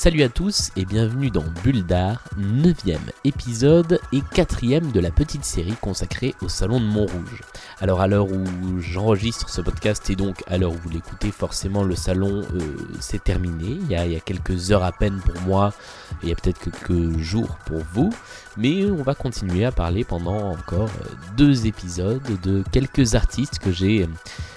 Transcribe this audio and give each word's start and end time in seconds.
Salut 0.00 0.22
à 0.22 0.30
tous 0.30 0.70
et 0.76 0.86
bienvenue 0.86 1.28
dans 1.28 1.44
Bulle 1.62 1.84
d'Art, 1.84 2.24
9ème 2.38 3.10
épisode 3.24 4.00
et 4.14 4.20
4ème 4.20 4.92
de 4.92 4.98
la 4.98 5.10
petite 5.10 5.44
série 5.44 5.76
consacrée 5.78 6.34
au 6.40 6.48
Salon 6.48 6.80
de 6.80 6.86
Montrouge. 6.86 7.42
Alors 7.82 8.00
à 8.00 8.06
l'heure 8.06 8.32
où 8.32 8.80
j'enregistre 8.80 9.50
ce 9.50 9.60
podcast 9.60 10.08
et 10.08 10.16
donc 10.16 10.42
à 10.46 10.56
l'heure 10.56 10.72
où 10.72 10.78
vous 10.82 10.88
l'écoutez, 10.88 11.30
forcément 11.30 11.82
le 11.82 11.96
salon 11.96 12.40
euh, 12.54 12.60
s'est 12.98 13.18
terminé. 13.18 13.78
Il 13.78 13.90
y, 13.90 13.94
a, 13.94 14.20
quelques 14.20 14.72
heures 14.72 14.84
à 14.84 14.92
peine 14.92 15.20
pour 15.20 15.38
moi 15.42 15.74
et 16.22 16.26
il 16.26 16.28
y 16.30 16.32
a 16.32 16.34
peut-être 16.34 16.60
quelques 16.60 17.18
jours 17.18 17.58
pour 17.66 17.82
vous. 17.92 18.08
Mais 18.56 18.86
on 18.86 19.02
va 19.02 19.14
continuer 19.14 19.66
à 19.66 19.70
parler 19.70 20.04
pendant 20.04 20.52
encore 20.52 20.88
deux 21.36 21.66
épisodes 21.66 22.22
de 22.42 22.64
quelques 22.72 23.16
artistes 23.16 23.58
que 23.58 23.70
j'ai 23.70 24.08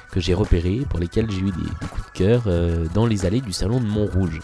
que 0.10 0.20
j'ai 0.20 0.36
repérés, 0.36 0.86
pour 0.90 1.00
lesquels 1.00 1.30
j'ai 1.32 1.40
eu 1.40 1.52
des, 1.52 1.64
des, 1.64 1.88
coups 1.90 2.06
de 2.06 2.12
cœur 2.14 2.44
euh, 2.46 2.86
dans 2.94 3.08
les 3.08 3.26
allées 3.26 3.42
du 3.42 3.52
salon 3.52 3.80
de 3.82 3.88
Montrouge. 3.88 4.40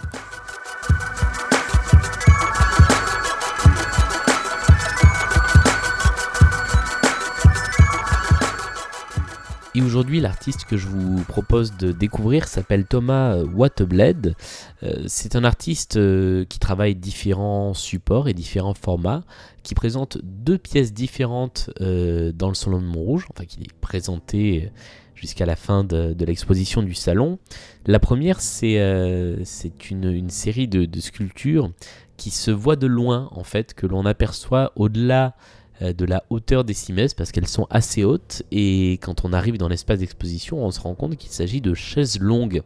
Et 9.75 9.83
aujourd'hui, 9.83 10.19
l'artiste 10.19 10.65
que 10.65 10.77
je 10.77 10.87
vous 10.87 11.23
propose 11.25 11.77
de 11.77 11.91
découvrir 11.91 12.47
s'appelle 12.47 12.85
Thomas 12.85 13.37
Watebled. 13.37 14.33
Euh, 14.81 15.03
c'est 15.05 15.35
un 15.35 15.43
artiste 15.43 15.97
euh, 15.97 16.43
qui 16.45 16.57
travaille 16.57 16.95
différents 16.95 17.75
supports 17.75 18.27
et 18.27 18.33
différents 18.33 18.73
formats, 18.73 19.23
qui 19.61 19.75
présente 19.75 20.17
deux 20.23 20.57
pièces 20.57 20.91
différentes 20.91 21.69
euh, 21.81 22.31
dans 22.31 22.47
le 22.47 22.55
Salon 22.55 22.81
de 22.81 22.87
Montrouge, 22.87 23.27
enfin 23.29 23.45
qui 23.45 23.61
est 23.61 23.73
présenté 23.79 24.71
jusqu'à 25.13 25.45
la 25.45 25.55
fin 25.55 25.83
de, 25.83 26.15
l'exposition 26.25 26.81
du 26.81 26.95
salon. 26.95 27.37
La 27.85 27.99
première, 27.99 28.41
c'est 28.41 28.77
une, 28.79 30.11
une, 30.11 30.29
série 30.29 30.67
de, 30.67 30.85
de, 30.85 30.99
sculptures 30.99 31.71
qui 32.17 32.31
se 32.31 32.49
voient 32.49 32.77
de 32.77 32.87
loin, 32.87 33.29
en 33.31 33.43
fait, 33.43 33.73
que 33.75 33.85
l'on 33.85 34.05
aperçoit 34.05 34.71
au-delà 34.75 35.35
de 35.81 36.05
la 36.05 36.23
hauteur 36.29 36.63
des 36.63 36.73
cimaises 36.73 37.13
parce 37.13 37.31
qu'elles 37.31 37.47
sont 37.47 37.67
assez 37.69 38.03
hautes 38.03 38.43
et 38.51 38.93
quand 39.01 39.23
on 39.23 39.31
arrive 39.31 39.57
dans 39.57 39.69
l'espace 39.69 39.99
d'exposition 39.99 40.63
on 40.63 40.71
se 40.71 40.79
rend 40.81 40.93
compte 40.93 41.15
qu'il 41.15 41.31
s'agit 41.31 41.61
de 41.61 41.73
chaises 41.73 42.19
longues. 42.19 42.61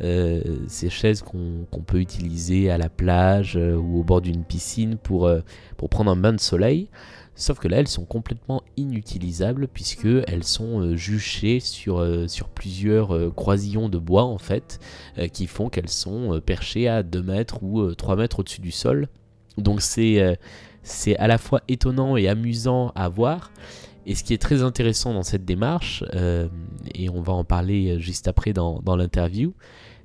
Euh, 0.00 0.40
ces 0.68 0.90
chaises 0.90 1.22
qu'on 1.22 1.66
qu 1.72 1.80
peut 1.80 1.98
utiliser 1.98 2.70
à 2.70 2.78
la 2.78 2.88
plage 2.88 3.56
euh, 3.56 3.74
ou 3.74 3.98
au 3.98 4.04
bord 4.04 4.20
d'une 4.20 4.44
piscine 4.44 4.96
pour, 4.96 5.26
euh, 5.26 5.40
pour 5.76 5.88
prendre 5.88 6.10
un 6.10 6.16
bain 6.16 6.32
de 6.32 6.40
soleil. 6.40 6.88
Sauf 7.34 7.58
que 7.58 7.68
là, 7.68 7.78
elles 7.78 7.88
sont 7.88 8.04
complètement 8.04 8.62
inutilisables 8.76 9.68
puisque 9.68 10.08
elles 10.26 10.44
sont 10.44 10.96
juchées 10.96 11.60
sur, 11.60 12.04
sur 12.28 12.48
plusieurs 12.48 13.32
croisillons 13.36 13.88
de 13.88 13.96
bois 13.96 14.24
en 14.24 14.38
fait, 14.38 14.80
qui 15.32 15.46
font 15.46 15.68
qu'elles 15.68 15.88
sont 15.88 16.40
perchées 16.44 16.88
à 16.88 17.04
2 17.04 17.22
mètres 17.22 17.62
ou 17.62 17.94
3 17.94 18.16
mètres 18.16 18.40
au-dessus 18.40 18.60
du 18.60 18.72
sol. 18.72 19.06
Donc 19.56 19.82
c'est 19.82 20.36
c'est 20.88 21.16
à 21.16 21.26
la 21.26 21.38
fois 21.38 21.60
étonnant 21.68 22.16
et 22.16 22.28
amusant 22.28 22.92
à 22.94 23.08
voir. 23.08 23.52
Et 24.06 24.14
ce 24.14 24.24
qui 24.24 24.32
est 24.32 24.38
très 24.38 24.62
intéressant 24.62 25.12
dans 25.12 25.22
cette 25.22 25.44
démarche, 25.44 26.02
euh, 26.14 26.48
et 26.94 27.10
on 27.10 27.20
va 27.20 27.34
en 27.34 27.44
parler 27.44 28.00
juste 28.00 28.26
après 28.26 28.54
dans, 28.54 28.80
l'interview, 28.96 29.52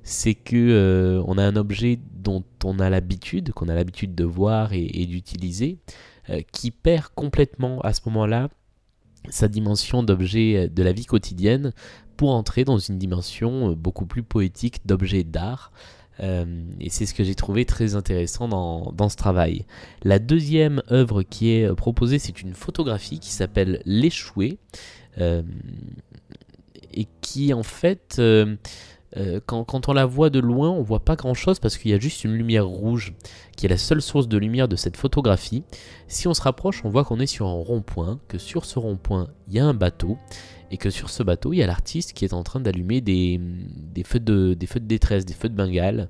c'est 0.02 0.34
que 0.34 0.56
euh, 0.56 1.22
on 1.26 1.38
a 1.38 1.42
un 1.42 1.56
objet 1.56 1.98
dont 2.12 2.44
on 2.64 2.78
a 2.80 2.90
l'habitude, 2.90 3.52
qu'on 3.52 3.68
a 3.68 3.74
l'habitude 3.74 4.14
de 4.14 4.24
voir 4.24 4.74
et, 4.74 5.06
d'utiliser, 5.06 5.78
euh, 6.28 6.42
qui 6.52 6.70
perd 6.70 7.06
complètement 7.14 7.80
à 7.80 7.94
ce 7.94 8.02
moment-là 8.06 8.50
sa 9.30 9.48
dimension 9.48 10.02
d'objet 10.02 10.68
de 10.68 10.82
la 10.82 10.92
vie 10.92 11.06
quotidienne 11.06 11.72
pour 12.18 12.34
entrer 12.34 12.64
dans 12.64 12.76
une 12.76 12.98
dimension 12.98 13.72
beaucoup 13.72 14.04
plus 14.04 14.22
poétique 14.22 14.86
d'objet 14.86 15.24
d'art. 15.24 15.72
Euh, 16.20 16.44
et 16.80 16.90
c'est 16.90 17.06
ce 17.06 17.14
que 17.14 17.24
j'ai 17.24 17.34
trouvé 17.34 17.64
très 17.64 17.94
intéressant 17.96 18.48
dans, 18.48 18.92
dans, 18.92 19.08
ce 19.08 19.16
travail. 19.16 19.64
La 20.02 20.18
deuxième 20.18 20.82
œuvre 20.90 21.22
qui 21.22 21.50
est 21.50 21.74
proposée, 21.74 22.18
c'est 22.18 22.40
une 22.40 22.54
photographie 22.54 23.18
qui 23.18 23.30
s'appelle 23.30 23.82
L'échoué, 23.84 24.58
euh, 25.18 25.42
et 26.92 27.06
qui 27.20 27.52
en 27.52 27.62
fait, 27.62 28.16
euh, 28.18 28.56
euh, 29.16 29.40
quand, 29.46 29.88
on 29.88 29.92
la 29.92 30.06
voit 30.06 30.30
de 30.30 30.40
loin, 30.40 30.70
on 30.70 30.82
voit 30.82 31.04
pas 31.04 31.16
grand 31.16 31.34
chose 31.34 31.60
parce 31.60 31.78
qu'il 31.78 31.90
y 31.90 31.94
a 31.94 32.00
juste 32.00 32.24
une 32.24 32.34
lumière 32.34 32.66
rouge 32.66 33.14
qui 33.56 33.66
est 33.66 33.68
la 33.68 33.76
seule 33.76 34.02
source 34.02 34.28
de 34.28 34.36
lumière 34.38 34.66
de 34.66 34.76
cette 34.76 34.96
photographie. 34.96 35.62
Si 36.08 36.26
on 36.26 36.34
se 36.34 36.42
rapproche, 36.42 36.84
on 36.84 36.90
voit 36.90 37.04
qu'on 37.04 37.20
est 37.20 37.26
sur 37.26 37.46
un 37.46 37.52
rond-point, 37.52 38.18
que 38.28 38.38
sur 38.38 38.64
ce 38.64 38.78
rond-point, 38.78 39.28
il 39.48 39.54
y 39.54 39.60
a 39.60 39.66
un 39.66 39.74
bateau 39.74 40.18
et 40.70 40.76
que 40.76 40.90
sur 40.90 41.10
ce 41.10 41.22
bateau, 41.22 41.52
il 41.52 41.58
y 41.58 41.62
a 41.62 41.66
l'artiste 41.66 42.12
qui 42.12 42.24
est 42.24 42.32
en 42.32 42.42
train 42.42 42.58
d'allumer 42.58 43.00
des, 43.00 43.40
feux 44.04 44.18
de, 44.18 44.54
détresse, 44.54 45.24
des 45.24 45.34
feux 45.34 45.48
de 45.48 45.54
Bengale. 45.54 46.08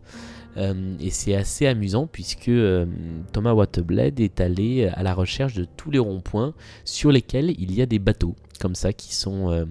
Euh, 0.56 0.94
et 1.00 1.10
c'est 1.10 1.34
assez 1.34 1.66
amusant 1.66 2.06
puisque 2.06 2.48
euh, 2.48 2.86
Thomas 3.32 3.52
Watebled 3.52 4.20
est 4.20 4.40
allé 4.40 4.86
à 4.86 5.02
la 5.02 5.12
recherche 5.12 5.54
de 5.54 5.66
tous 5.76 5.90
les 5.90 5.98
ronds-points 5.98 6.54
sur 6.84 7.10
lesquels 7.10 7.50
il 7.58 7.74
y 7.74 7.82
a 7.82 7.86
des 7.86 7.98
bateaux, 7.98 8.36
comme 8.60 8.76
ça, 8.76 8.92
qui 8.92 9.14
sont, 9.14 9.66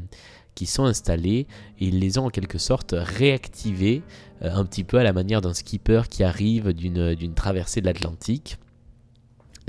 qui 0.56 0.66
sont 0.66 0.86
installés 0.86 1.47
et 1.80 1.86
ils 1.88 2.00
les 2.00 2.18
ont 2.18 2.25
en 2.25 2.30
quelque 2.30 2.58
sorte 2.58 2.96
réactivés, 2.97 4.03
euh, 4.41 4.52
un 4.53 4.66
petit 4.66 4.84
peu 4.84 4.97
à 4.97 5.03
la 5.03 5.14
manière 5.14 5.41
d'un 5.41 5.53
skipper 5.53 6.03
qui 6.09 6.24
arrive 6.24 6.74
d'une 6.74 7.34
traversée 7.34 7.81
de 7.81 7.86
l'Atlantique. 7.86 8.58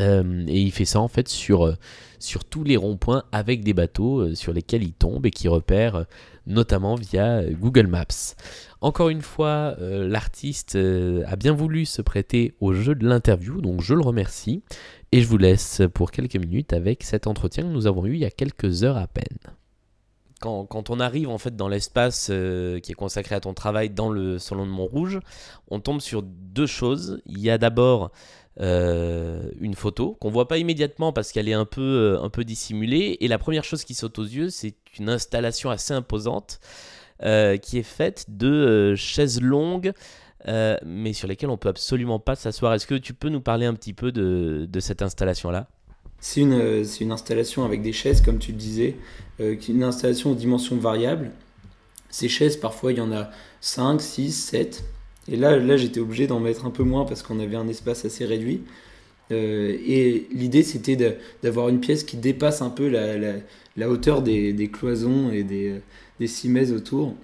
Euh, 0.00 0.45
et 0.49 0.61
il 0.61 0.72
fait 0.72 0.84
ça 0.84 1.00
en 1.00 1.09
fait 1.09 1.28
sur, 1.28 1.67
euh, 1.67 1.77
tous 2.50 2.65
les 2.65 2.77
ronds-points 2.77 3.25
avec 3.33 3.62
des 3.62 3.75
bateaux 3.75 4.21
euh, 4.21 4.34
sur 4.34 4.53
lesquels 4.53 4.83
il 4.83 4.93
tombe 4.93 5.27
et 5.27 5.31
qui 5.31 5.47
repère 5.47 5.95
euh, 5.95 6.05
notamment 6.47 6.95
via 6.97 7.39
euh, 7.39 7.53
Google 7.53 7.87
Maps. 7.87 8.34
Encore 8.81 9.09
une 9.09 9.22
fois, 9.22 9.77
l'artiste 9.78 10.77
a 10.77 11.37
bien 11.37 11.55
voulu 11.55 11.87
se 11.87 12.03
prêter 12.03 12.53
au 12.61 12.75
jeu 12.75 12.95
de 12.95 13.09
l'interview, 13.09 13.62
donc 13.62 13.81
je 13.81 13.95
le 13.95 14.03
remercie. 14.03 14.62
Et 15.11 15.22
je 15.22 15.27
vous 15.27 15.39
laisse 15.39 15.81
pour 15.95 16.11
quelques 16.11 16.37
minutes 16.37 16.75
avec 16.75 17.03
cet 17.03 17.27
entretien 17.27 17.62
que 17.62 17.69
nous 17.69 17.87
avons 17.87 18.05
eu 18.05 18.12
il 18.12 18.19
y 18.19 18.27
a 18.27 18.31
quelques 18.31 18.84
heures 18.84 18.99
à 18.99 19.06
peine. 19.06 19.53
Quand, 20.44 20.91
on 20.91 21.00
arrive 21.00 21.31
en 21.31 21.38
fait 21.38 21.56
dans 21.56 21.69
l'espace 21.69 22.28
euh, 22.31 22.78
qui 22.78 22.93
est 22.93 22.94
consacré 22.94 23.34
à 23.34 23.41
ton 23.41 23.55
travail 23.55 23.88
dans 23.88 24.10
le 24.10 24.38
salon 24.38 24.66
de 24.66 24.71
Montrouge, 24.71 25.21
on 25.69 25.81
tombe 25.81 26.03
sur 26.03 26.22
deux 26.22 26.66
choses. 26.66 27.22
Il 27.25 27.41
y 27.41 27.49
a 27.49 27.56
d'abord 27.56 28.10
euh, 28.60 29.49
une 29.59 29.75
photo 29.75 30.19
qu'on 30.21 30.28
voit 30.28 30.47
pas 30.47 30.59
immédiatement 30.59 31.15
parce 31.15 31.33
qu'elle 31.33 31.49
est 31.49 31.54
un 31.54 31.65
peu, 31.65 31.81
euh, 31.81 32.22
un 32.22 32.28
peu 32.28 32.44
dissimulée. 32.44 33.16
Et 33.21 33.28
la 33.28 33.38
première 33.38 33.65
chose 33.65 33.84
qui 33.84 33.94
saute 33.94 34.19
aux 34.19 34.25
yeux, 34.25 34.50
c'est 34.50 34.75
une 34.99 35.09
installation 35.09 35.71
assez 35.71 35.94
imposante 35.94 36.60
qui 37.62 37.78
est 37.78 37.83
faite 37.83 38.27
de 38.28 38.94
chaises 38.97 39.41
longues. 39.41 39.94
mais 40.47 41.15
sur 41.15 41.27
lesquelles 41.27 41.49
on 41.49 41.56
peut 41.56 41.71
absolument 41.71 42.19
pas 42.19 42.34
s'asseoir. 42.34 42.75
Est-ce 42.75 42.87
que 42.87 42.97
tu 42.97 43.15
peux 43.15 43.31
nous 43.31 43.41
parler 43.41 43.65
un 43.65 43.72
petit 43.72 43.94
peu 43.94 44.12
de 44.12 44.81
cette 44.81 45.00
installation-là? 45.00 45.69
C'est 46.21 46.41
une, 46.41 47.13
installation 47.13 47.65
avec 47.65 47.83
des 47.83 47.93
chaises, 47.93 48.21
comme 48.21 48.39
tu 48.39 48.53
le 48.53 48.59
disais, 48.59 48.97
euh, 49.41 49.57
une 49.69 49.83
installation 49.83 50.33
aux 50.33 50.35
dimensions 50.35 50.77
variables. 50.77 51.31
Ces 52.11 52.29
chaises, 52.29 52.57
parfois, 52.57 52.93
il 52.93 52.99
y 52.99 53.01
en 53.01 53.13
a 53.13 53.31
5, 53.61 54.01
6, 54.01 54.33
7. 54.33 54.85
Et 55.29 55.37
là, 55.37 55.57
là 55.57 55.77
j'étais 55.77 56.01
obligé 56.01 56.27
d'en 56.27 56.41
mettre 56.41 56.67
un 56.67 56.71
peu 56.71 56.83
moins 56.83 57.05
parce 57.05 57.23
qu'on 57.23 57.41
avait 57.41 57.57
un 57.57 57.69
espace 57.69 58.05
assez 58.05 58.25
réduit. 58.25 58.63
Euh, 59.33 59.77
et 59.87 60.27
l'idée, 60.33 60.63
c'était 60.63 61.19
d'avoir 61.43 61.69
une 61.69 61.81
pièce 61.81 62.05
qui 62.05 62.17
dépasse 62.17 62.63
un 62.63 62.71
peu 62.71 62.89
la, 62.89 63.89
hauteur 63.89 64.23
des, 64.23 64.71
cloisons 64.73 65.31
et 65.31 65.43
des, 65.43 65.81
des 66.21 66.73
autour. 66.73 67.15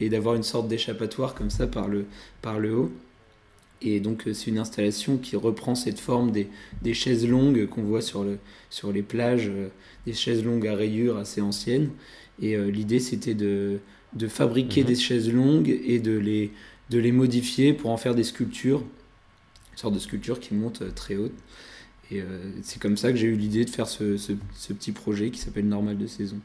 Et 0.00 0.08
d'avoir 0.08 0.34
une 0.34 0.42
sorte 0.42 0.66
d'échappatoire 0.66 1.34
comme 1.34 1.50
ça 1.50 1.66
par 1.66 1.88
le 1.88 2.74
haut. 2.74 2.90
Et 3.82 4.00
donc 4.00 4.24
c'est 4.32 4.50
une 4.50 4.58
installation 4.58 5.16
qui 5.16 5.36
reprend 5.36 5.74
cette 5.74 6.00
forme 6.00 6.32
des, 6.32 6.48
des 6.82 6.94
chaises 6.94 7.26
longues 7.26 7.66
qu'on 7.66 7.82
voit 7.82 8.02
sur, 8.02 8.24
le, 8.24 8.38
sur 8.68 8.92
les 8.92 9.02
plages, 9.02 9.48
euh, 9.48 9.68
des 10.06 10.12
chaises 10.12 10.44
longues 10.44 10.66
à 10.66 10.74
rayures 10.74 11.16
assez 11.16 11.40
anciennes. 11.40 11.90
Et 12.42 12.56
euh, 12.56 12.70
l'idée 12.70 13.00
c'était 13.00 13.34
de, 13.34 13.78
de 14.14 14.28
fabriquer 14.28 14.82
mmh. 14.82 14.86
des 14.86 14.96
chaises 14.96 15.32
longues 15.32 15.80
et 15.84 15.98
de 15.98 16.16
les, 16.16 16.52
de 16.90 16.98
les 16.98 17.12
modifier 17.12 17.72
pour 17.72 17.90
en 17.90 17.96
faire 17.96 18.14
des 18.14 18.24
sculptures, 18.24 18.80
une 19.72 19.78
sorte 19.78 19.94
de 19.94 19.98
sculpture 19.98 20.40
qui 20.40 20.54
monte 20.54 20.82
euh, 20.82 20.90
très 20.90 21.16
haute. 21.16 21.34
Et 22.10 22.20
euh, 22.20 22.50
c'est 22.62 22.82
comme 22.82 22.96
ça 22.96 23.12
que 23.12 23.16
j'ai 23.16 23.28
eu 23.28 23.36
l'idée 23.36 23.64
de 23.64 23.70
faire 23.70 23.86
ce, 23.86 24.16
ce, 24.16 24.32
ce 24.56 24.72
petit 24.72 24.92
projet 24.92 25.30
qui 25.30 25.38
s'appelle 25.38 25.68
Normal 25.68 25.96
de 25.96 26.06
saison. 26.06 26.38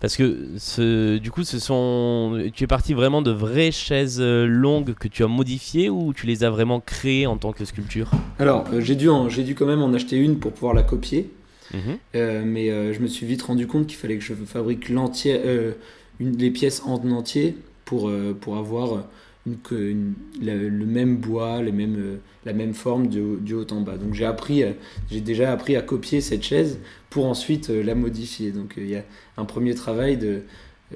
Parce 0.00 0.16
que 0.16 0.48
ce, 0.58 1.16
du 1.18 1.30
coup, 1.30 1.44
ce 1.44 1.58
sont, 1.58 2.50
tu 2.54 2.64
es 2.64 2.66
parti 2.66 2.94
vraiment 2.94 3.22
de 3.22 3.30
vraies 3.30 3.72
chaises 3.72 4.20
longues 4.20 4.94
que 4.94 5.08
tu 5.08 5.24
as 5.24 5.28
modifiées 5.28 5.88
ou 5.88 6.12
tu 6.12 6.26
les 6.26 6.44
as 6.44 6.50
vraiment 6.50 6.80
créées 6.80 7.26
en 7.26 7.36
tant 7.36 7.52
que 7.52 7.64
sculpture? 7.64 8.10
Alors, 8.38 8.64
euh, 8.72 8.80
j'ai 8.80 8.94
dû, 8.94 9.08
en, 9.08 9.26
dû 9.26 9.54
quand 9.54 9.66
même 9.66 9.82
en 9.82 9.92
acheter 9.94 10.16
une 10.16 10.38
pour 10.38 10.52
pouvoir 10.52 10.74
la 10.74 10.82
copier. 10.82 11.30
Mmh. 11.72 11.78
Euh, 12.14 12.42
mais 12.44 12.70
euh, 12.70 12.92
je 12.92 13.00
me 13.00 13.06
suis 13.06 13.26
vite 13.26 13.42
rendu 13.42 13.66
compte 13.66 13.86
qu'il 13.86 13.96
fallait 13.96 14.18
que 14.18 14.24
je 14.24 14.34
fabrique 14.34 14.88
l'entier, 14.88 15.40
euh, 15.44 15.72
une, 16.20 16.36
les 16.36 16.50
pièces 16.50 16.82
en 16.84 16.94
entier 17.10 17.56
pour, 17.84 18.10
pour 18.40 18.56
avoir 18.56 19.04
le 19.46 20.84
même 20.86 21.16
bois, 21.16 21.62
les 21.62 21.72
mêmes, 21.72 22.18
la 22.44 22.52
même 22.52 22.74
forme 22.74 23.08
du, 23.08 23.54
haut 23.54 23.66
en 23.70 23.80
bas. 23.80 23.96
Donc 23.96 24.14
j'ai 24.14 24.24
appris, 24.24 24.64
j'ai 25.10 25.20
déjà 25.20 25.52
appris 25.52 25.76
à 25.76 25.82
copier 25.82 26.20
cette 26.20 26.42
chaise 26.42 26.78
pour 27.10 27.26
ensuite 27.26 27.68
la 27.68 27.94
modifier. 27.94 28.50
Donc 28.50 28.74
il 28.76 28.88
y 28.88 28.96
a 28.96 29.04
un 29.36 29.44
premier 29.44 29.74
travail 29.74 30.16
de, 30.16 30.42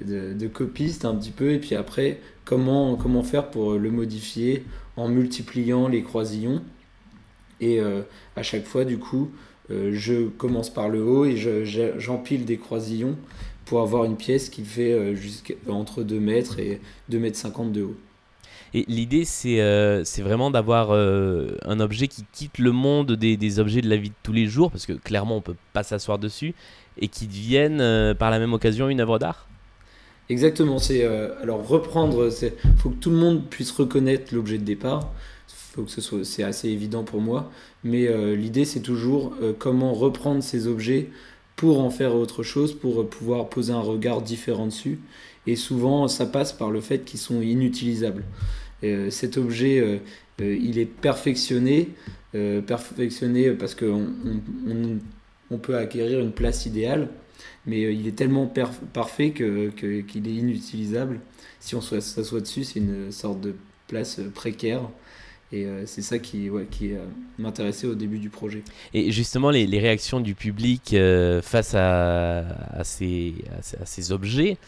de, 0.02 0.46
copiste 0.48 1.04
un 1.04 1.14
petit 1.14 1.30
peu, 1.30 1.52
et 1.52 1.58
puis 1.58 1.74
après, 1.74 2.20
comment, 2.44 2.96
comment 2.96 3.22
faire 3.22 3.50
pour 3.50 3.74
le 3.74 3.90
modifier 3.90 4.64
en 4.96 5.08
multipliant 5.08 5.88
les 5.88 6.02
croisillons. 6.02 6.62
Et 7.60 7.80
à 8.36 8.42
chaque 8.42 8.64
fois, 8.64 8.84
du 8.84 8.98
coup, 8.98 9.30
je 9.68 10.28
commence 10.28 10.70
par 10.70 10.88
le 10.88 11.02
haut 11.04 11.24
et 11.24 11.36
j'empile 11.98 12.44
des 12.44 12.56
croisillons 12.56 13.16
pour 13.64 13.80
avoir 13.80 14.04
une 14.04 14.16
pièce 14.16 14.48
qui 14.48 14.64
fait 14.64 15.14
entre 15.68 16.02
2 16.02 16.18
mètres 16.18 16.58
et 16.58 16.80
2 17.10 17.18
mètres 17.18 17.38
50 17.38 17.72
de 17.72 17.82
haut. 17.82 17.96
Et 18.72 18.84
l'idée, 18.86 19.24
c'est 19.24 19.60
euh, 19.60 20.04
vraiment 20.18 20.50
d'avoir 20.50 20.90
euh, 20.90 21.56
un 21.64 21.80
objet 21.80 22.06
qui 22.06 22.24
quitte 22.32 22.58
le 22.58 22.70
monde 22.70 23.12
des, 23.12 23.58
objets 23.58 23.80
de 23.80 23.88
la 23.88 23.96
vie 23.96 24.10
de 24.10 24.14
tous 24.22 24.32
les 24.32 24.46
jours, 24.46 24.70
parce 24.70 24.86
que 24.86 24.92
clairement, 24.92 25.36
on 25.36 25.40
peut 25.40 25.56
pas 25.72 25.82
s'asseoir 25.82 26.18
dessus, 26.18 26.54
et 26.98 27.08
qui 27.08 27.26
devienne 27.26 27.80
euh, 27.80 28.14
par 28.14 28.30
la 28.30 28.38
même 28.38 28.52
occasion 28.52 28.88
une 28.88 29.00
œuvre 29.00 29.18
d'art. 29.18 29.48
Exactement. 30.28 30.78
C'est 30.78 31.04
alors 31.42 31.66
reprendre. 31.66 32.30
Il 32.42 32.78
faut 32.78 32.90
que 32.90 33.00
tout 33.00 33.10
le 33.10 33.16
monde 33.16 33.48
puisse 33.50 33.72
reconnaître 33.72 34.32
l'objet 34.32 34.58
de 34.58 34.64
départ. 34.64 35.10
Faut 35.48 35.82
que 35.82 35.90
ce 35.90 36.00
soit. 36.00 36.24
C'est 36.24 36.44
assez 36.44 36.68
évident 36.68 37.02
pour 37.02 37.20
moi. 37.20 37.50
Mais 37.82 38.06
l'idée, 38.36 38.64
c'est 38.64 38.78
toujours 38.78 39.34
comment 39.58 39.92
reprendre 39.92 40.40
ces 40.40 40.68
objets 40.68 41.10
pour 41.60 41.80
en 41.80 41.90
faire 41.90 42.14
autre 42.14 42.42
chose, 42.42 42.72
pour 42.72 43.06
pouvoir 43.06 43.50
poser 43.50 43.74
un 43.74 43.82
regard 43.82 44.22
différent 44.22 44.64
dessus. 44.64 44.98
Et 45.46 45.56
souvent, 45.56 46.08
ça 46.08 46.24
passe 46.24 46.54
par 46.54 46.70
le 46.70 46.80
fait 46.80 47.04
qu'ils 47.04 47.20
sont 47.20 47.42
inutilisables. 47.42 48.24
Euh, 48.82 49.10
cet 49.10 49.36
objet, 49.36 49.78
euh, 49.78 49.98
euh, 50.40 50.56
il 50.58 50.78
est 50.78 50.86
perfectionné, 50.86 51.90
perfectionné 52.32 53.50
parce 53.50 53.74
qu'on 53.74 54.06
on, 55.50 55.58
peut 55.58 55.76
acquérir 55.76 56.20
une 56.20 56.32
place 56.32 56.64
idéale, 56.64 57.10
mais 57.66 57.94
il 57.94 58.08
est 58.08 58.16
tellement 58.16 58.50
parfait 58.94 59.32
qu'il 59.32 59.72
que, 59.76 59.98
est 60.16 60.16
inutilisable. 60.16 61.20
Si 61.58 61.74
on 61.74 61.82
s'assoit 61.82 62.40
dessus, 62.40 62.64
c'est 62.64 62.80
une 62.80 63.12
sorte 63.12 63.42
de 63.42 63.54
place 63.86 64.18
précaire. 64.34 64.88
Et 65.52 65.66
c'est 65.86 66.02
ça 66.02 66.18
qui, 66.20 66.48
ouais, 66.48 66.66
qui 66.70 66.92
m'intéressait 67.38 67.88
au 67.88 67.96
début 67.96 68.18
du 68.18 68.30
projet. 68.30 68.62
Et 68.94 69.10
justement, 69.10 69.50
les, 69.50 69.66
les 69.66 69.80
réactions 69.80 70.20
du 70.20 70.36
public 70.36 70.94
face 71.42 71.74
à, 71.74 72.38
à, 72.72 72.84
ces, 72.84 73.34
à, 73.80 73.84
ces, 73.84 74.12
objets, 74.12 74.58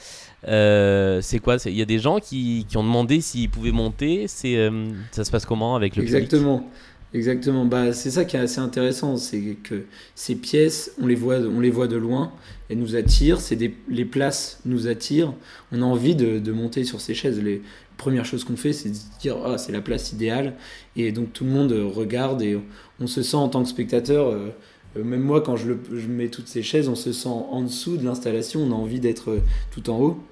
euh, 0.49 1.21
c'est 1.21 1.39
quoi? 1.39 1.57
Il 1.67 1.77
y 1.77 1.83
a 1.83 1.87
des 1.87 1.99
gens 1.99 2.19
qui, 2.19 2.67
qui 2.69 2.77
ont 2.77 2.83
demandé 2.83 3.21
s'ils 3.21 3.51
pouvaient 3.51 3.73
monter. 3.73 4.27
C'est 4.27 4.57
euh, 4.57 4.91
ça 5.13 5.25
se 5.25 5.31
passe 5.31 5.47
comment 5.47 5.77
avec 5.77 5.97
le 5.97 6.03
Exactement. 6.03 6.69
Exactement. 7.15 7.67
Bah, 7.67 7.93
c'est 7.93 8.11
ça 8.11 8.25
qui 8.25 8.37
est 8.37 8.41
assez 8.41 8.59
intéressant, 8.59 9.17
c'est 9.17 9.57
que 9.63 9.85
ces 10.15 10.35
pièces, 10.35 10.93
on 11.01 11.07
les 11.07 11.15
voit, 11.15 11.37
on 11.39 11.61
les 11.61 11.71
voit 11.71 11.87
de 11.87 11.97
loin, 11.97 12.33
elles 12.71 12.79
nous 12.79 12.97
attirent. 12.97 13.41
C'est 13.41 13.59
les 13.89 14.05
places 14.05 14.61
nous 14.65 14.89
attirent. 14.89 15.35
On 15.73 15.83
a 15.83 15.85
envie 15.85 16.15
de, 16.15 16.53
monter 16.53 16.85
sur 16.85 17.01
ces 17.01 17.15
chaises. 17.15 17.41
Les 17.43 17.63
premières 17.99 18.25
choses 18.25 18.45
qu'on 18.45 18.57
fait, 18.57 18.73
c'est 18.73 18.91
de 18.91 18.97
dire 19.21 19.37
ah 19.45 19.59
c'est 19.59 19.73
la 19.73 19.83
place 19.83 20.13
idéale. 20.13 20.55
Et 20.97 21.13
donc 21.13 21.33
tout 21.33 21.45
le 21.45 21.51
monde 21.51 21.73
regarde 21.73 22.41
et 22.43 22.59
on 22.99 23.07
se 23.07 23.23
sent 23.23 23.37
en 23.37 23.49
tant 23.49 23.63
que 23.63 23.69
spectateur. 23.69 24.29
Euh, 24.29 24.49
même 24.97 25.23
moi, 25.23 25.41
quand 25.43 25.57
je, 25.57 25.73
mets 26.09 26.29
toutes 26.29 26.49
ces 26.49 26.63
chaises, 26.63 26.89
on 26.89 26.95
se 26.95 27.13
sent 27.13 27.29
en 27.29 27.63
dessous 27.63 27.97
de 27.97 28.05
l'installation. 28.05 28.61
On 28.61 28.73
a 28.73 28.75
envie 28.75 29.01
d'être 29.01 29.39
tout 29.71 29.91
en 29.91 29.99
haut. 30.01 30.23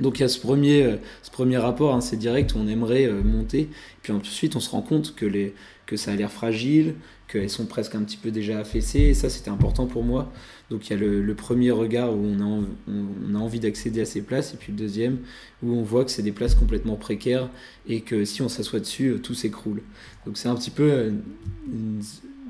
Donc 0.00 0.18
il 0.18 0.22
y 0.22 0.24
a 0.24 0.28
ce 0.28 0.38
premier, 0.38 0.82
euh, 0.82 0.96
ce 1.22 1.30
premier 1.30 1.58
rapport, 1.58 1.94
hein, 1.94 2.00
c'est 2.00 2.16
direct, 2.16 2.54
on 2.56 2.66
aimerait 2.66 3.06
euh, 3.06 3.22
monter, 3.22 3.68
puis 4.02 4.12
ensuite 4.12 4.56
on 4.56 4.60
se 4.60 4.70
rend 4.70 4.80
compte 4.80 5.14
que, 5.14 5.26
les, 5.26 5.54
que 5.90 5.96
ça 5.96 6.12
a 6.12 6.14
l'air 6.14 6.30
fragile, 6.30 6.94
qu'elles 7.26 7.50
sont 7.50 7.66
presque 7.66 7.96
un 7.96 8.02
petit 8.02 8.16
peu 8.16 8.30
déjà 8.30 8.60
affaissées, 8.60 9.00
et 9.00 9.14
ça 9.14 9.28
c'était 9.28 9.50
important 9.50 9.86
pour 9.86 10.04
moi. 10.04 10.32
Donc 10.70 10.88
il 10.88 10.92
y 10.92 10.96
a 10.96 10.98
le, 10.98 11.34
premier 11.34 11.72
regard 11.72 12.14
où 12.14 12.24
on 12.24 13.34
a, 13.34 13.38
envie 13.38 13.58
d'accéder 13.58 14.00
à 14.00 14.04
ces 14.04 14.22
places, 14.22 14.54
et 14.54 14.56
puis 14.56 14.70
le 14.70 14.78
deuxième 14.78 15.18
où 15.64 15.74
on 15.74 15.82
voit 15.82 16.04
que 16.04 16.12
c'est 16.12 16.22
des 16.22 16.30
places 16.30 16.54
complètement 16.54 16.94
précaires, 16.94 17.50
et 17.88 18.02
que 18.02 18.24
si 18.24 18.40
on 18.40 18.48
s'assoit 18.48 18.78
dessus, 18.78 19.08
euh, 19.08 19.18
tout 19.18 19.34
s'écroule. 19.34 19.82
Donc 20.26 20.38
c'est 20.38 20.48
un 20.48 20.54
petit 20.54 20.70
peu 20.70 21.12
une 21.66 22.00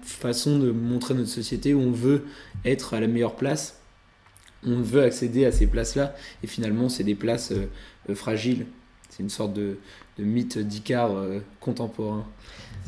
façon 0.03 0.59
de 0.59 0.71
montrer 0.71 1.15
notre 1.15 1.31
société 1.31 1.73
où 1.73 1.81
on 1.81 1.93
veut 1.93 2.25
être 2.67 2.93
à 2.93 3.01
la 3.01 3.07
meilleure 3.07 3.37
place 3.37 3.81
on 4.67 4.83
veut 4.83 5.03
accéder 5.03 5.47
à 5.47 5.53
ces 5.53 5.67
places-là, 5.67 6.15
et 6.43 6.47
finalement, 6.47 6.91
c'est 6.91 7.05
des 7.05 7.15
places 7.15 7.53
euh, 7.53 7.71
euh, 8.11 8.15
fragiles. 8.15 8.67
C'est 9.09 9.23
une 9.23 9.31
sorte 9.31 9.55
de, 9.55 9.77
mythe 10.25 10.58
d'Icare 10.58 11.12
euh, 11.12 11.40
contemporain. 11.61 12.25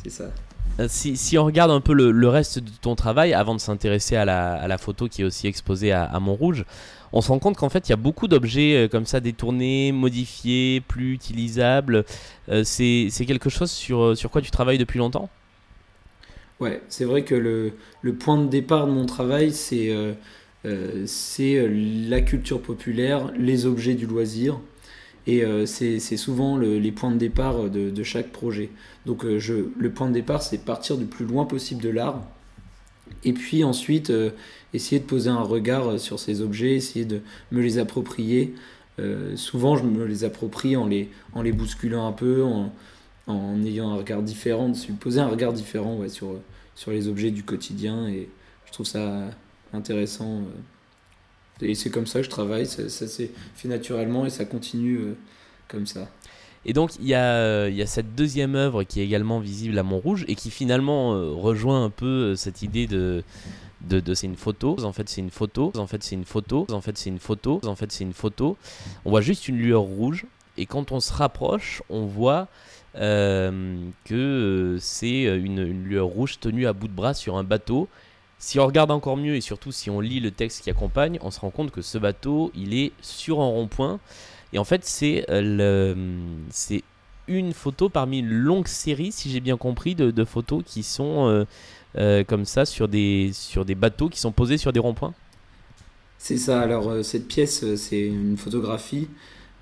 C'est 0.03 0.11
ça. 0.11 0.31
Si, 0.89 1.37
on 1.37 1.45
regarde 1.45 1.71
un 1.71 1.81
peu 1.81 1.93
le, 1.93 2.29
reste 2.29 2.59
de 2.59 2.71
ton 2.81 2.95
travail, 2.95 3.35
avant 3.35 3.55
de 3.55 3.61
s'intéresser 3.61 4.17
à 4.17 4.25
la, 4.25 4.79
photo 4.79 5.07
qui 5.09 5.23
est 5.23 5.25
aussi 5.25 5.47
exposée 5.47 5.93
à, 5.93 6.19
Montrouge, 6.19 6.65
on 7.13 7.21
se 7.21 7.29
rend 7.29 7.39
compte 7.39 7.57
qu'en 7.57 7.69
fait, 7.69 7.89
il 7.89 7.91
y 7.91 7.93
a 7.93 7.97
beaucoup 7.97 8.27
d'objets 8.27 8.89
comme 8.91 9.05
ça 9.05 9.21
détournés, 9.21 9.93
modifiés, 9.93 10.81
plus 10.81 11.13
utilisables. 11.13 12.05
c'est 12.65 13.11
quelque 13.27 13.51
chose 13.51 13.71
sur, 13.71 14.17
sur 14.17 14.31
quoi 14.31 14.41
tu 14.41 14.51
travailles 14.51 14.79
depuis 14.79 14.99
longtemps? 14.99 15.29
Ouais, 16.63 16.81
c'est 16.89 17.05
vrai 17.05 17.25
que 17.25 17.35
le, 17.35 17.73
le, 18.03 18.15
point 18.15 18.39
de 18.39 18.49
départ 18.49 18.87
de 18.87 18.93
mon 18.93 19.05
travail, 19.05 19.51
c'est 19.51 19.91
euh, 19.91 20.13
euh, 20.65 22.09
la 22.09 22.21
culture 22.21 22.63
populaire, 22.63 23.33
les 23.37 23.67
objets 23.67 23.95
du 23.95 24.07
loisir. 24.07 24.61
Et 25.27 25.45
euh, 25.45 25.67
c'est 25.67 26.01
souvent 26.17 26.57
les 26.57 26.93
points 26.93 27.11
de 27.11 27.17
départ 27.17 27.71
de, 27.71 28.03
chaque 28.03 28.33
projet. 28.33 28.71
Donc 29.07 29.27
je, 29.39 29.55
le 29.79 29.91
point 29.91 30.09
de 30.09 30.15
départ, 30.15 30.43
c'est 30.43 30.59
partir 30.59 30.97
du 30.97 31.05
plus 31.05 31.25
loin 31.25 31.45
possible 31.45 31.83
de 31.83 31.91
l'art. 31.91 32.23
Et 33.25 33.33
puis 33.33 33.63
ensuite, 33.63 34.13
essayer 34.75 35.01
de 35.01 35.05
poser 35.05 35.31
un 35.31 35.43
regard 35.43 36.01
sur 36.01 36.19
ces 36.19 36.41
objets, 36.41 36.75
essayer 36.75 37.05
de 37.05 37.21
me 37.53 37.61
les 37.63 37.79
approprier. 37.79 38.55
souvent, 39.37 39.77
je 39.77 39.85
me 39.85 40.05
les 40.07 40.25
approprie 40.25 40.77
en 40.77 40.87
les, 40.87 41.09
en 41.35 41.43
les 41.43 41.53
bousculant 41.53 42.07
un 42.09 42.13
peu, 42.13 42.43
en, 42.43 43.65
ayant 43.65 43.93
un 43.93 43.97
regard 43.97 44.23
différent 44.23 44.69
dessus. 44.69 44.93
Poser 44.93 45.21
un 45.21 45.29
regard 45.29 45.53
différent 45.53 46.01
sur, 46.09 46.35
sur 46.75 46.91
les 46.91 47.07
objets 47.07 47.31
du 47.31 47.45
quotidien. 47.45 48.09
Et 48.09 48.29
je 48.67 48.73
trouve 48.73 48.87
ça 48.87 49.31
intéressant. 49.73 50.43
Euh. 51.63 51.69
Et 51.69 51.75
c'est 51.75 51.91
comme 51.91 52.07
ça 52.07 52.21
que 52.21 52.25
je 52.25 52.31
travaille, 52.31 52.67
ça, 52.67 52.89
s'est 52.89 53.31
fait 53.55 53.69
naturellement 53.69 54.27
et 54.27 54.31
ça 54.31 54.45
continue 54.45 54.97
euh, 54.99 55.17
comme 55.69 55.87
ça. 55.87 56.09
Et 56.65 56.73
donc 56.73 56.93
il 57.01 57.07
y, 57.07 57.15
a, 57.15 57.69
il 57.69 57.75
y 57.75 57.83
a 57.83 57.87
cette 57.87 58.15
deuxième 58.15 58.55
œuvre 58.55 58.85
qui 58.85 59.01
est 59.01 59.05
également 59.05 59.41
visible 59.41 59.77
à 59.79 59.83
Montrouge 59.83 60.25
et 60.29 60.37
qui 60.37 60.51
finalement 60.51 61.15
euh, 61.15 61.33
rejoint 61.33 61.85
un 61.85 61.91
peu 61.91 62.37
cette 62.37 62.63
idée 62.63 62.87
de, 62.87 63.25
c'est 64.15 64.27
une 64.27 64.37
photo, 64.37 64.77
en 64.85 64.93
fait 64.93 65.09
c'est 65.09 65.21
une 65.21 65.31
photo, 65.31 65.73
en 65.77 65.89
fait 65.89 66.05
c'est 66.05 66.15
une 66.15 66.25
photo, 66.25 66.67
en 66.71 66.81
fait 66.81 66.97
c'est 66.97 67.11
une 67.11 67.19
photo, 67.19 67.61
en 67.65 67.75
fait 67.75 67.91
c'est 67.91 68.05
une 68.05 68.13
photo. 68.13 68.57
On 69.05 69.11
voit 69.11 69.23
juste 69.23 69.49
une 69.49 69.59
lueur 69.59 69.83
rouge 69.83 70.25
et 70.57 70.67
quand 70.67 70.93
on 70.93 71.01
se 71.01 71.13
rapproche, 71.13 71.83
on 71.91 72.07
voit 72.07 72.47
que 72.95 74.77
c'est 74.81 75.23
une 75.23 75.85
lueur 75.85 76.07
rouge 76.07 76.39
tenue 76.39 76.69
à 76.69 76.73
bout 76.73 76.89
de 76.89 76.93
bras 76.93 77.15
sur 77.15 77.37
un 77.37 77.43
bateau 77.43 77.89
si 78.43 78.59
on 78.59 78.67
regarde 78.67 78.91
encore 78.91 79.17
mieux 79.17 79.37
et 79.37 79.41
surtout 79.41 79.71
si 79.71 79.89
on 79.89 80.01
lit 80.01 80.19
le 80.19 80.33
texte 80.33 80.65
qui 80.65 80.71
accompagne, 80.71 81.17
on 81.23 81.31
se 81.31 81.39
rend 81.39 81.51
compte 81.51 81.71
que 81.71 81.81
ce 81.81 81.97
bateau, 81.97 82.51
il 82.57 82.75
est 82.75 82.91
sur 83.01 83.41
un 83.41 83.47
rond-point. 83.47 84.01
Et 84.53 84.59
en 84.59 84.65
fait, 84.65 84.85
c'est 84.85 85.25
euh, 85.31 85.95
une 87.29 87.53
photo 87.53 87.89
parmi 87.89 88.19
une 88.19 88.33
longue 88.33 88.67
série, 88.67 89.13
si 89.13 89.31
j'ai 89.31 89.39
bien 89.39 89.57
compris, 89.57 89.95
de, 89.95 90.25
photos 90.25 90.65
qui 90.67 90.83
sont 90.83 91.29
euh, 91.29 91.45
euh, 91.97 92.25
comme 92.25 92.45
ça 92.45 92.65
sur 92.67 92.89
des, 92.89 93.31
bateaux 93.77 94.09
qui 94.09 94.19
sont 94.19 94.33
posés 94.33 94.59
sur 94.59 94.73
des 94.73 94.81
ronds-points. 94.81 95.15
C'est 96.19 96.37
ça. 96.37 96.61
Alors, 96.61 97.05
cette 97.05 97.29
pièce, 97.29 97.77
c'est 97.77 98.01
une 98.01 98.37
photographie. 98.37 99.07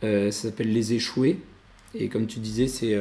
ça 0.00 0.32
s'appelle 0.32 0.72
Les 0.72 0.94
Échoués. 0.94 1.38
Et 1.94 2.08
comme 2.08 2.26
tu 2.26 2.38
disais, 2.38 2.66
c'est 2.66 2.98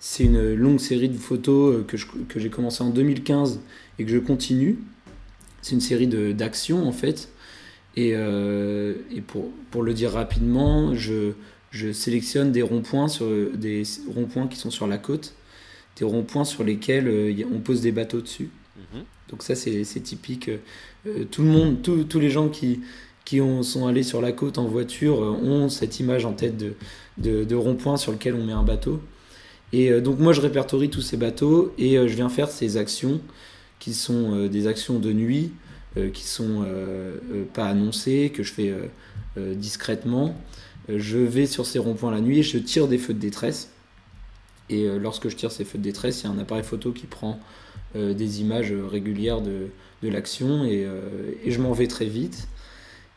c'est 0.00 0.24
une 0.24 0.52
longue 0.52 0.80
série 0.80 1.08
de 1.08 1.16
photos 1.16 1.82
que 1.88 1.96
j'ai 1.96 2.50
que 2.50 2.54
commencé 2.54 2.84
en 2.84 2.90
2015 2.90 3.60
et 3.98 4.04
que 4.04 4.10
je 4.10 4.18
continue. 4.18 4.76
C'est 5.64 5.74
une 5.74 5.80
série 5.80 6.06
d'actions 6.06 6.86
en 6.86 6.92
fait. 6.92 7.30
Et, 7.96 8.10
euh, 8.12 8.96
et 9.10 9.22
pour, 9.22 9.46
pour, 9.70 9.82
le 9.82 9.94
dire 9.94 10.10
rapidement, 10.10 10.94
je, 10.94 11.32
je 11.70 11.90
sélectionne 11.90 12.52
des 12.52 12.60
ronds-points 12.60 13.06
des 13.54 13.82
ronds-points 14.14 14.46
qui 14.46 14.58
sont 14.58 14.70
sur 14.70 14.86
la 14.86 14.98
côte, 14.98 15.32
des 15.96 16.04
ronds-points 16.04 16.44
sur 16.44 16.64
lesquels 16.64 17.08
euh, 17.08 17.32
on 17.50 17.60
pose 17.60 17.80
des 17.80 17.92
bateaux 17.92 18.20
dessus. 18.20 18.50
Mhm. 18.76 19.04
Donc 19.30 19.42
ça 19.42 19.54
c'est 19.54 20.00
typique. 20.02 20.50
Euh, 21.06 21.24
tout 21.30 21.40
le 21.40 21.48
monde, 21.48 21.80
tous 21.80 22.20
les 22.20 22.28
gens 22.28 22.50
qui, 22.50 22.80
qui 23.24 23.40
ont, 23.40 23.62
sont 23.62 23.86
allés 23.86 24.02
sur 24.02 24.20
la 24.20 24.32
côte 24.32 24.58
en 24.58 24.66
voiture 24.66 25.20
ont 25.20 25.70
cette 25.70 25.98
image 25.98 26.26
en 26.26 26.34
tête 26.34 26.58
de, 26.58 26.74
de, 27.16 27.42
de 27.42 27.54
rond-point 27.54 27.96
sur 27.96 28.12
lequel 28.12 28.34
on 28.34 28.44
met 28.44 28.52
un 28.52 28.64
bateau. 28.64 29.00
Et 29.72 29.98
donc 30.02 30.18
moi 30.18 30.34
je 30.34 30.42
répertorie 30.42 30.90
tous 30.90 31.00
ces 31.00 31.16
bateaux 31.16 31.72
et 31.78 31.94
je 31.96 32.14
viens 32.14 32.28
faire 32.28 32.50
ces 32.50 32.76
actions 32.76 33.22
qui 33.78 33.94
sont 33.94 34.34
euh, 34.34 34.48
des 34.48 34.66
actions 34.66 34.98
de 34.98 35.12
nuit, 35.12 35.52
euh, 35.96 36.10
qui 36.10 36.24
sont 36.24 36.64
euh, 36.66 37.44
pas 37.52 37.66
annoncées, 37.66 38.32
que 38.34 38.42
je 38.42 38.52
fais 38.52 38.74
discrètement. 39.36 40.36
je 40.88 41.18
vais 41.18 41.46
sur 41.46 41.66
ces 41.66 41.80
ronds-points 41.80 42.12
la 42.12 42.20
nuit 42.20 42.38
et 42.38 42.42
je 42.44 42.56
tire 42.58 42.86
des 42.86 42.98
feux 42.98 43.14
de 43.14 43.18
détresse. 43.18 43.70
Et 44.70 44.86
lorsque 44.98 45.28
je 45.28 45.34
tire 45.34 45.50
ces 45.50 45.64
feux 45.64 45.76
de 45.76 45.82
détresse, 45.82 46.22
il 46.22 46.26
y 46.26 46.28
a 46.28 46.30
un 46.30 46.38
appareil 46.38 46.62
photo 46.62 46.92
qui 46.92 47.06
prend 47.06 47.40
des 47.96 48.40
images 48.40 48.72
régulières 48.72 49.40
de, 49.40 49.70
de 50.02 50.08
l'action 50.08 50.64
et, 50.64 50.86
et, 51.44 51.50
je 51.50 51.60
m'en 51.60 51.72
vais 51.72 51.88
très 51.88 52.06
vite. 52.06 52.46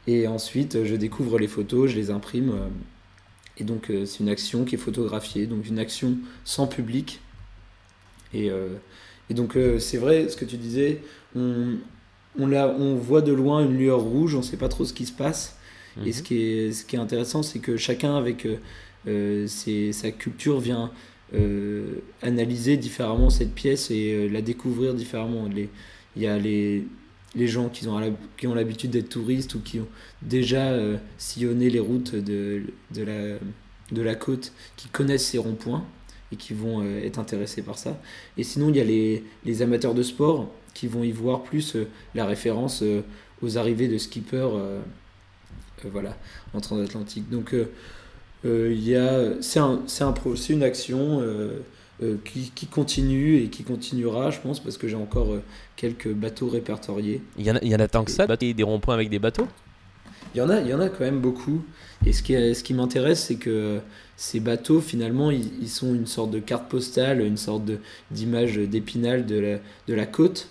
Et 0.08 0.28
ensuite, 0.28 0.86
je 0.86 0.96
découvre 0.96 1.38
les 1.38 1.48
photos, 1.48 1.92
je 1.92 1.96
les 1.96 2.10
imprime. 2.10 2.54
et 3.60 3.64
donc, 3.64 3.92
c'est 4.06 4.20
une 4.20 4.30
action 4.30 4.66
qui 4.66 4.74
est 4.74 4.80
photographiée, 4.80 5.46
donc 5.46 5.68
une 5.68 5.78
action 5.78 6.18
sans 6.46 6.66
public 6.66 7.22
Et, 8.34 8.50
et 9.30 9.34
donc 9.34 9.58
c'est 9.80 9.98
vrai, 9.98 10.30
ce 10.30 10.38
que 10.38 10.46
tu 10.46 10.58
disais, 10.58 11.02
on, 11.36 11.76
on, 12.40 12.52
on 12.54 12.96
voit 12.96 13.22
de 13.22 13.34
loin 13.34 13.64
une 13.64 13.78
lueur 13.78 14.00
rouge, 14.00 14.36
on 14.36 14.40
ne 14.40 14.44
sait 14.44 14.58
pas 14.58 14.70
trop 14.70 14.86
ce 14.86 14.94
qui 14.94 15.06
se 15.06 15.12
passe. 15.12 15.58
Et 16.06 16.12
ce 16.12 16.20
mhm. 16.20 16.26
qui 16.26 16.44
est, 16.44 16.72
ce 16.72 16.86
qui 16.86 16.96
est 16.96 17.00
intéressant, 17.00 17.42
c'est 17.42 17.60
que 17.60 17.76
chacun, 17.76 18.16
avec 18.16 18.48
sa 19.06 20.12
culture, 20.12 20.60
vient 20.60 20.92
analyser 22.22 22.78
différemment 22.78 23.30
cette 23.30 23.54
pièce 23.54 23.92
et 23.92 24.30
la 24.30 24.42
découvrir 24.42 24.94
différemment. 24.94 25.50
Il 26.16 26.22
y 26.22 26.28
a 26.28 26.38
les, 26.38 26.86
les 27.38 27.48
gens 27.48 27.70
qui 27.70 27.88
ont, 27.88 28.18
qui 28.38 28.48
ont 28.48 28.56
l'habitude 28.56 28.92
d'être 28.92 29.10
touristes 29.10 29.56
ou 29.56 29.60
qui 29.60 29.80
ont 29.80 29.88
déjà 30.22 30.72
euh, 30.72 30.98
sillonné 31.18 31.70
les 31.70 31.80
routes 31.80 32.16
de, 32.16 32.64
de, 32.94 33.04
la, 33.04 33.38
de 33.92 34.02
la 34.02 34.16
côte, 34.16 34.54
qui 34.76 34.90
connaissent 34.90 35.28
ces 35.28 35.38
ronds-points 35.38 35.86
et 36.32 36.36
qui 36.36 36.54
vont 36.54 36.82
euh, 36.82 37.06
être 37.06 37.20
intéressés 37.20 37.62
par 37.62 37.78
ça. 37.78 38.00
Et 38.38 38.44
sinon, 38.44 38.70
il 38.70 38.76
y 38.76 38.82
a 38.82 38.84
les, 38.84 39.24
les 39.46 39.62
amateurs 39.62 39.94
de 39.94 40.04
sport 40.04 40.50
qui 40.74 40.88
vont 40.88 41.04
y 41.04 41.12
voir 41.12 41.44
plus 41.44 41.76
euh, 41.76 41.88
la 42.16 42.26
référence 42.26 42.84
aux 43.42 43.58
arrivées 43.58 43.88
de 43.88 43.98
skippers 43.98 44.50
voilà, 45.84 46.18
en 46.54 46.60
transatlantique. 46.60 47.30
Donc, 47.30 47.56
il 48.44 49.38
c'est, 49.42 49.60
un, 49.60 49.80
un, 50.02 50.14
une 50.50 50.64
action 50.64 51.22
euh, 52.04 52.18
qui, 52.24 52.52
qui, 52.54 52.68
continue 52.68 53.38
et 53.38 53.48
qui 53.48 53.64
continuera, 53.64 54.30
je 54.30 54.40
pense, 54.40 54.60
parce 54.60 54.78
que 54.78 54.88
j'ai 54.88 54.96
encore 54.96 55.34
euh, 55.34 55.42
quelques 55.76 56.10
bateaux 56.10 56.48
répertoriés. 56.48 57.24
Il 57.40 57.46
y 57.46 57.50
en 57.50 57.56
a, 57.56 57.60
il 57.64 57.70
y 57.70 57.76
en 57.76 57.80
a 57.80 57.88
tant 57.88 58.04
que 58.04 58.12
ça, 58.12 58.28
des 58.28 58.62
ronds-points 58.62 58.94
avec 58.94 59.10
des 59.10 59.18
bateaux? 59.18 59.48
Il 60.38 60.41
y, 60.41 60.44
en 60.44 60.50
a, 60.50 60.62
il 60.62 60.67
y 60.67 60.74
en 60.75 60.79
a 60.79 60.88
quand 60.88 61.00
même 61.00 61.20
beaucoup. 61.20 61.63
Et 62.06 62.13
ce 62.13 62.22
qui, 62.22 62.34
ce 62.34 62.63
qui 62.63 62.75
m'intéresse, 62.75 63.24
c'est 63.24 63.38
que 63.38 63.79
ces 64.17 64.39
bateaux, 64.39 64.82
finalement, 64.82 65.32
ils, 65.32 65.67
sont 65.67 65.96
une 65.96 66.06
sorte 66.06 66.29
de 66.29 66.38
carte 66.38 66.70
postale, 66.70 67.22
une 67.22 67.38
sorte 67.38 67.63
d'image 68.12 68.58
d'épinal 68.58 69.25
de 69.25 69.39
la, 69.39 69.58
de 69.88 69.94
la 69.96 70.06
côte. 70.06 70.50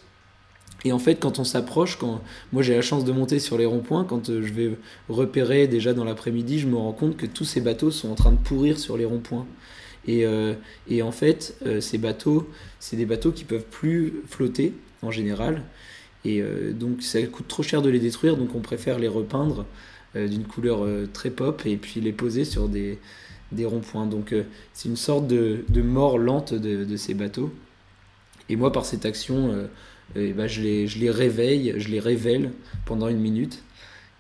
Et 0.85 0.91
en 0.91 0.99
fait, 0.99 1.21
quand 1.21 1.39
on 1.39 1.45
s'approche, 1.45 1.99
quand 1.99 2.21
moi 2.53 2.65
j'ai 2.65 2.75
la 2.75 2.83
chance 2.83 3.05
de 3.05 3.13
monter 3.13 3.39
sur 3.39 3.59
les 3.59 3.65
ronds-points, 3.65 4.03
quand 4.03 4.29
euh, 4.29 4.43
je 4.43 4.53
vais 4.53 4.77
repérer 5.09 5.69
déjà 5.69 5.95
dans 5.95 6.05
l'après-midi, 6.05 6.59
je 6.59 6.67
me 6.67 6.77
rends 6.77 6.93
compte 6.93 7.17
que 7.17 7.27
tous 7.27 7.45
ces 7.45 7.61
bateaux 7.61 7.93
sont 7.93 8.11
en 8.11 8.17
train 8.17 8.33
de 8.33 8.39
pourrir 8.39 8.81
sur 8.81 8.97
les 8.97 9.05
ronds-points. 9.05 9.47
Et, 10.09 10.27
euh, 10.27 10.55
et 10.89 11.03
en 11.03 11.13
fait, 11.13 11.57
euh, 11.65 11.81
ces 11.81 11.99
bateaux, 11.99 12.49
c'est 12.81 12.97
des 12.97 13.07
bateaux 13.07 13.31
qui 13.31 13.45
peuvent 13.45 13.67
plus 13.71 14.15
flotter 14.27 14.75
en 15.03 15.13
général. 15.13 15.63
Et 16.27 16.41
euh, 16.41 16.73
donc 16.73 17.03
ça 17.03 17.23
coûte 17.23 17.49
trop 17.49 17.63
cher 17.63 17.83
de 17.83 17.91
les 17.91 17.99
détruire, 17.99 18.37
donc 18.37 18.55
on 18.55 18.61
préfère 18.61 18.99
les 18.99 19.09
repeindre 19.09 19.65
d'une 20.15 20.45
couleur 20.45 20.87
très 21.13 21.29
pop 21.29 21.61
et 21.67 21.77
puis 21.77 22.01
les 22.01 22.13
poser 22.13 22.47
sur 22.47 22.71
des, 22.71 22.99
des 23.53 23.67
ronds-points. 23.67 24.07
Donc 24.07 24.35
c'est 24.73 24.89
une 24.89 24.97
sorte 24.97 25.27
de, 25.27 25.63
de 25.69 25.83
mort 25.83 26.17
lente 26.17 26.55
de, 26.55 26.85
de, 26.85 26.97
ces 26.97 27.13
bateaux. 27.13 27.53
Et 28.49 28.57
moi, 28.57 28.73
par 28.73 28.87
cette 28.87 29.05
action, 29.05 29.69
eh 30.15 30.33
ben, 30.33 30.47
je, 30.47 30.63
les, 30.63 30.87
je 30.87 30.99
les 31.01 31.11
réveille, 31.11 31.75
je 31.77 31.91
les 31.91 32.01
révèle 32.01 32.53
pendant 32.87 33.09
une 33.09 33.19
minute. 33.19 33.63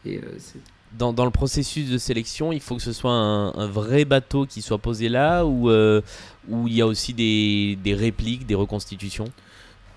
Et 0.04 0.20
c'est 0.36 0.60
dans, 0.96 1.12
dans, 1.12 1.24
le 1.24 1.30
processus 1.30 1.90
de 1.90 1.98
sélection, 1.98 2.52
il 2.52 2.60
faut 2.60 2.76
que 2.76 2.82
ce 2.82 2.92
soit 2.92 3.12
un, 3.12 3.66
vrai 3.66 4.04
bateau 4.04 4.46
qui 4.46 4.62
soit 4.62 4.78
posé 4.78 5.08
là 5.08 5.44
ou 5.44 5.68
euh, 5.68 6.00
il 6.48 6.72
y 6.72 6.80
a 6.80 6.86
aussi 6.86 7.12
des, 7.12 7.76
des, 7.82 7.94
répliques, 7.94 8.46
des 8.46 8.54
reconstitutions? 8.54 9.26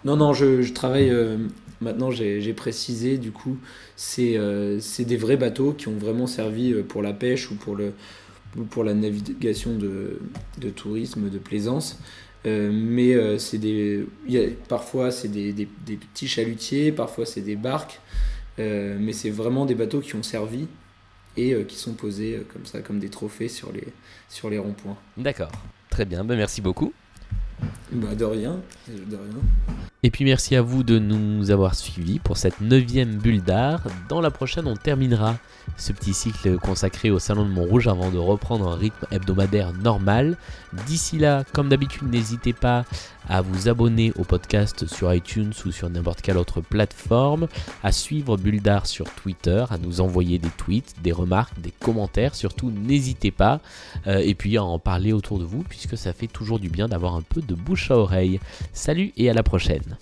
Non, 0.04 0.16
non, 0.16 0.34
je, 0.34 0.62
je 0.62 0.74
travaille. 0.74 1.10
Euh, 1.10 1.38
maintenant, 1.81 2.12
j'ai 2.12 2.53
précisé, 2.53 3.17
du 3.17 3.31
coup, 3.31 3.57
euh, 4.19 4.77
c'est 4.79 5.05
des 5.05 5.17
vrais 5.17 5.38
bateaux 5.38 5.74
qui 5.74 5.88
ont 5.88 5.98
vraiment 5.98 6.27
servi 6.27 6.74
pour 6.83 7.01
la 7.01 7.13
pêche 7.13 7.51
ou 7.51 7.55
pour, 7.55 7.75
le, 7.75 7.93
pour 8.69 8.83
la 8.83 8.93
navigation 8.93 9.75
de, 9.75 10.19
de 10.59 10.69
tourisme, 10.69 11.29
de 11.29 11.38
plaisance. 11.38 12.00
mais 12.45 13.38
c'est 13.39 13.57
des, 13.57 14.05
y 14.27 14.38
a, 14.38 14.41
parfois, 14.67 15.12
c'est 15.12 15.29
des, 15.29 15.53
des, 15.53 15.67
des, 15.86 15.98
petits 15.98 16.27
chalutiers, 16.27 16.91
parfois, 16.91 17.25
c'est 17.25 17.41
des 17.41 17.55
barques. 17.55 18.00
mais 18.57 19.13
c'est 19.13 19.29
vraiment 19.29 19.65
des 19.65 19.75
bateaux 19.75 20.01
qui 20.01 20.15
ont 20.15 20.24
servi 20.24 20.67
et 21.38 21.53
euh, 21.53 21.63
qui 21.63 21.77
sont 21.77 21.93
posés 21.93 22.36
euh, 22.36 22.48
comme 22.51 22.65
ça, 22.65 22.81
comme 22.81 23.00
des 23.00 23.09
trophées 23.09 23.48
sur 23.48 23.71
les, 23.71 23.88
sur 24.27 24.50
les 24.50 24.57
ronds-points. 24.57 24.98
D'accord, 25.17 25.51
très 25.89 26.05
bien, 26.05 26.24
ben, 26.24 26.36
merci 26.36 26.62
beaucoup. 26.62 26.93
Bah 27.91 28.15
de 28.15 28.25
rien, 28.25 28.62
de 28.88 29.15
rien. 29.15 29.77
Et 30.01 30.12
puis 30.12 30.24
merci 30.24 30.56
à 30.56 30.62
vous 30.62 30.84
de 30.84 30.98
nous 30.98 31.51
avoir 31.51 31.75
suivis 31.75 32.20
pour 32.20 32.38
cette 32.38 32.62
neuvième 32.62 33.18
bulle 33.18 33.41
d'art. 33.41 33.82
Dans 34.08 34.22
la 34.22 34.32
prochaine, 34.32 34.65
on 34.65 34.77
terminera 34.77 35.36
ce 35.75 35.91
petit 35.91 36.13
cycle 36.13 36.58
consacré 36.58 37.12
au 37.12 37.20
Salon 37.20 37.44
de 37.44 37.51
Montrouge 37.51 37.89
avant 37.89 38.10
de 38.10 38.18
reprendre 38.18 38.70
un 38.70 38.75
rythme 38.75 39.06
hebdomadaire 39.12 39.74
normal. 39.74 40.38
D'ici 40.88 41.18
là, 41.18 41.44
comme 41.51 41.68
d'habitude, 41.68 42.10
n'hésitez 42.10 42.53
pas 42.53 42.86
à 43.29 43.41
vous 43.41 43.69
abonner 43.69 44.12
au 44.17 44.24
podcast 44.24 44.88
sur 44.88 45.13
iTunes 45.13 45.53
ou 45.65 45.71
sur 45.71 45.89
n'importe 45.89 46.21
quelle 46.21 46.38
autre 46.38 46.62
plateforme, 46.62 47.48
à 47.83 47.91
suivre 47.91 48.38
Bulle 48.38 48.62
d'art 48.62 48.88
sur 48.88 49.09
Twitter, 49.09 49.63
à 49.69 49.77
nous 49.77 50.01
envoyer 50.01 50.39
des 50.39 50.50
tweets, 50.50 50.95
des 51.01 51.12
remarques, 51.12 51.59
des 51.62 51.71
commentaires. 51.71 52.36
Surtout, 52.36 52.71
n'hésitez 52.71 53.31
pas. 53.31 53.62
Euh, 54.07 54.17
et 54.17 54.33
puis 54.33 54.57
à 54.57 54.63
en 54.63 54.79
parler 54.79 55.13
autour 55.13 55.39
de 55.39 55.45
vous, 55.45 55.63
puisque 55.63 55.98
ça 55.98 56.13
fait 56.13 56.27
toujours 56.27 56.59
du 56.59 56.69
bien 56.69 56.88
d'avoir 56.88 57.15
un 57.15 57.21
peu 57.21 57.41
de 57.41 57.55
bouche 57.55 57.91
à 57.91 57.98
oreille. 57.98 58.39
Salut 58.74 59.13
et 59.15 59.29
à 59.29 59.33
la 59.33 59.43
prochaine. 59.43 59.98